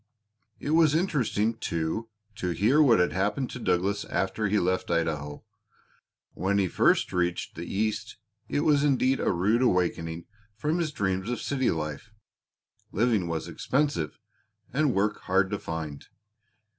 [0.59, 5.43] It was interesting, too, to hear what had happened to Douglas after he left Idaho.
[6.33, 8.17] When he first reached the East
[8.49, 10.25] it was indeed a rude awakening
[10.55, 12.09] from his dreams of city life;
[12.91, 14.17] living was expensive,
[14.73, 16.07] and work hard to find.